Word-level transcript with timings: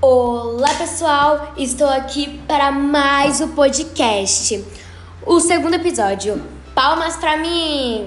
Olá 0.00 0.74
pessoal, 0.74 1.54
estou 1.56 1.88
aqui 1.88 2.38
para 2.46 2.70
mais 2.70 3.40
um 3.40 3.48
podcast. 3.48 4.64
O 5.26 5.40
segundo 5.40 5.74
episódio. 5.74 6.40
Palmas 6.72 7.16
para 7.16 7.36
mim! 7.36 8.04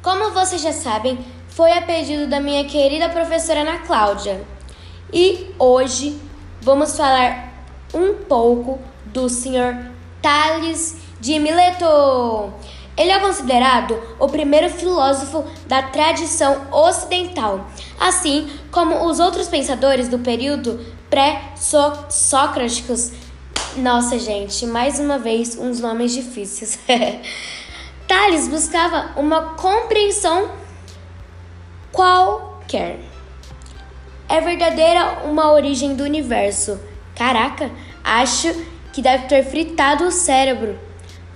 Como 0.00 0.30
vocês 0.30 0.62
já 0.62 0.72
sabem, 0.72 1.18
foi 1.48 1.72
a 1.72 1.82
pedido 1.82 2.28
da 2.28 2.38
minha 2.38 2.64
querida 2.66 3.08
professora 3.08 3.62
Ana 3.62 3.78
Cláudia. 3.78 4.46
E 5.12 5.52
hoje 5.58 6.16
vamos 6.62 6.96
falar 6.96 7.52
um 7.92 8.14
pouco 8.14 8.78
do 9.06 9.28
Sr. 9.28 9.90
Tales 10.22 10.98
de 11.18 11.40
Mileto. 11.40 12.52
Ele 12.96 13.10
é 13.10 13.18
considerado 13.18 13.98
o 14.18 14.28
primeiro 14.28 14.68
filósofo 14.68 15.44
da 15.66 15.82
tradição 15.82 16.66
ocidental, 16.70 17.66
assim 17.98 18.50
como 18.70 19.06
os 19.06 19.20
outros 19.20 19.48
pensadores 19.48 20.08
do 20.08 20.18
período 20.18 20.84
pré-socráticos. 21.08 23.12
Nossa, 23.76 24.18
gente, 24.18 24.66
mais 24.66 24.98
uma 24.98 25.18
vez 25.18 25.56
uns 25.56 25.80
nomes 25.80 26.12
difíceis. 26.12 26.78
Tales 28.06 28.48
buscava 28.48 29.12
uma 29.16 29.54
compreensão 29.54 30.50
qualquer. 31.92 32.98
É 34.28 34.40
verdadeira 34.40 35.22
uma 35.24 35.52
origem 35.52 35.94
do 35.94 36.04
universo. 36.04 36.78
Caraca, 37.14 37.70
acho 38.02 38.52
que 38.92 39.02
deve 39.02 39.26
ter 39.26 39.44
fritado 39.44 40.04
o 40.04 40.10
cérebro. 40.10 40.89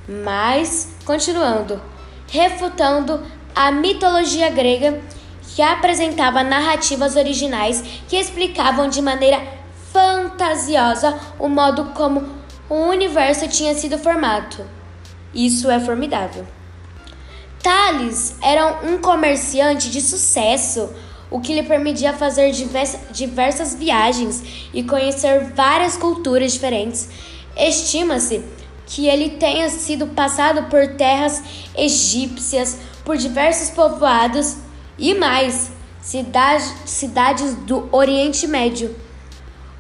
Mas, 0.09 0.89
continuando, 1.05 1.81
refutando 2.29 3.23
a 3.55 3.71
mitologia 3.71 4.51
grega 4.51 5.01
que 5.55 5.63
apresentava 5.63 6.43
narrativas 6.43 7.17
originais 7.17 7.83
que 8.09 8.17
explicavam 8.17 8.89
de 8.89 9.01
maneira 9.01 9.41
fantasiosa 9.93 11.19
o 11.39 11.49
modo 11.49 11.93
como 11.95 12.25
o 12.69 12.75
universo 12.89 13.47
tinha 13.49 13.75
sido 13.75 13.97
formado. 13.97 14.65
Isso 15.33 15.71
é 15.71 15.79
formidável. 15.81 16.45
Tales 17.63 18.37
era 18.43 18.81
um 18.83 18.99
comerciante 18.99 19.91
de 19.91 20.01
sucesso, 20.01 20.91
o 21.31 21.41
que 21.41 21.55
lhe 21.55 21.63
permitia 21.63 22.13
fazer 22.13 22.53
diversas 23.11 23.75
viagens 23.75 24.69
e 24.73 24.83
conhecer 24.83 25.53
várias 25.55 25.97
culturas 25.97 26.53
diferentes. 26.53 27.09
Estima-se 27.57 28.45
que 28.95 29.09
ele 29.09 29.31
tenha 29.31 29.69
sido 29.71 30.07
passado 30.07 30.71
por 30.71 30.87
terras 30.95 31.43
egípcias, 31.77 32.79
por 33.05 33.17
diversos 33.17 33.71
povoados 33.71 34.59
e 34.97 35.17
mais 35.17 35.73
cidades, 36.01 36.73
cidades 36.87 37.57
do 37.57 37.89
Oriente 37.91 38.47
Médio, 38.47 38.95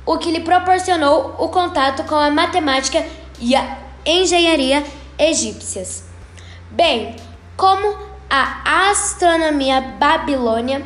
o 0.04 0.18
que 0.18 0.32
lhe 0.32 0.40
proporcionou 0.40 1.36
o 1.38 1.48
contato 1.48 2.02
com 2.08 2.16
a 2.16 2.28
matemática 2.28 3.06
e 3.38 3.54
a 3.54 3.78
engenharia 4.04 4.84
egípcias. 5.16 6.02
Bem, 6.72 7.14
como 7.56 7.96
a 8.28 8.90
astronomia 8.90 9.80
babilônia, 9.80 10.84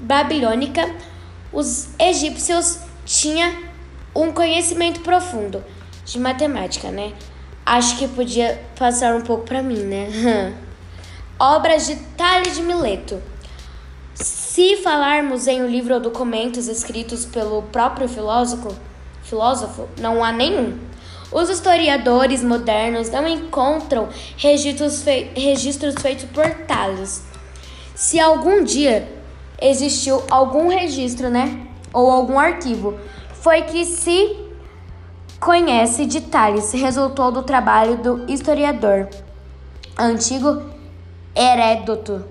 babilônica, 0.00 0.90
os 1.52 1.90
egípcios 1.98 2.78
tinham 3.04 3.52
um 4.16 4.32
conhecimento 4.32 5.00
profundo 5.00 5.62
de 6.06 6.18
matemática, 6.18 6.90
né? 6.90 7.12
Acho 7.68 7.98
que 7.98 8.08
podia 8.08 8.60
passar 8.78 9.14
um 9.14 9.20
pouco 9.20 9.44
para 9.44 9.62
mim, 9.62 9.80
né? 9.80 10.54
Obras 11.38 11.86
de 11.86 11.96
Tales 12.16 12.56
de 12.56 12.62
Mileto. 12.62 13.22
Se 14.14 14.76
falarmos 14.78 15.46
em 15.46 15.62
um 15.62 15.68
livro 15.68 15.94
ou 15.94 16.00
documentos 16.00 16.66
escritos 16.66 17.24
pelo 17.24 17.62
próprio 17.62 18.08
filósofo, 18.08 18.74
filósofo, 19.22 19.88
não 20.00 20.24
há 20.24 20.32
nenhum. 20.32 20.78
Os 21.30 21.50
historiadores 21.50 22.42
modernos 22.42 23.10
não 23.10 23.28
encontram 23.28 24.08
registros, 24.36 25.02
fei 25.02 25.30
registros 25.36 25.94
feitos 26.00 26.24
por 26.24 26.48
Tales. 26.66 27.22
Se 27.94 28.18
algum 28.18 28.64
dia 28.64 29.06
existiu 29.60 30.22
algum 30.30 30.68
registro, 30.68 31.28
né, 31.28 31.66
ou 31.92 32.10
algum 32.10 32.38
arquivo, 32.38 32.98
foi 33.42 33.62
que 33.62 33.84
se 33.84 34.47
conhece 35.40 36.04
de 36.04 36.20
Tales 36.20 36.72
resultou 36.72 37.30
do 37.30 37.42
trabalho 37.42 37.96
do 37.96 38.24
historiador 38.30 39.08
antigo 39.96 40.62
Heródoto. 41.34 42.24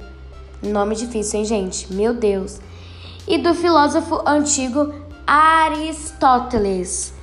Nome 0.62 0.96
difícil, 0.96 1.40
hein, 1.40 1.46
gente? 1.46 1.94
Meu 1.94 2.14
Deus. 2.14 2.60
E 3.28 3.38
do 3.38 3.54
filósofo 3.54 4.22
antigo 4.26 4.94
Aristóteles. 5.26 7.14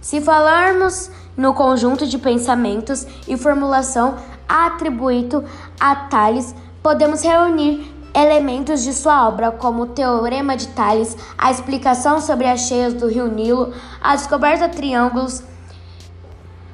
Se 0.00 0.20
falarmos 0.20 1.10
no 1.36 1.54
conjunto 1.54 2.06
de 2.06 2.18
pensamentos 2.18 3.06
e 3.26 3.36
formulação 3.36 4.16
atribuído 4.48 5.44
a 5.80 5.96
Tales, 5.96 6.54
podemos 6.82 7.22
reunir 7.22 7.93
elementos 8.14 8.84
de 8.84 8.92
sua 8.92 9.26
obra, 9.28 9.50
como 9.50 9.82
o 9.82 9.86
Teorema 9.86 10.56
de 10.56 10.68
Tales, 10.68 11.16
a 11.36 11.50
explicação 11.50 12.20
sobre 12.20 12.46
as 12.46 12.60
cheias 12.60 12.94
do 12.94 13.08
rio 13.08 13.26
Nilo, 13.26 13.74
a 14.00 14.14
descoberta 14.14 14.68
de 14.68 14.76
triângulos 14.76 15.42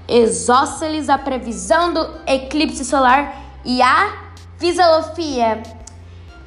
isósceles, 0.06 1.08
a 1.08 1.16
previsão 1.16 1.94
do 1.94 2.06
eclipse 2.26 2.84
solar 2.84 3.34
e 3.64 3.80
a 3.80 4.12
filosofia. 4.58 5.62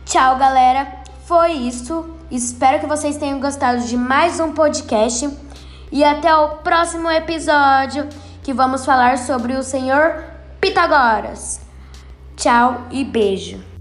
Tchau, 0.06 0.38
galera. 0.38 1.04
Foi 1.26 1.54
isso. 1.54 2.10
Espero 2.30 2.80
que 2.80 2.86
vocês 2.86 3.18
tenham 3.18 3.40
gostado 3.40 3.84
de 3.86 3.96
mais 3.96 4.40
um 4.40 4.52
podcast 4.52 5.30
e 5.92 6.04
até 6.04 6.36
o 6.36 6.58
próximo 6.58 7.10
episódio 7.10 8.10
que 8.44 8.54
vamos 8.54 8.86
falar 8.86 9.18
sobre 9.18 9.54
o 9.54 9.64
Senhor 9.64 10.24
Pitagoras. 10.60 11.62
Tchau 12.36 12.82
e 12.92 13.06
beijo. 13.06 13.73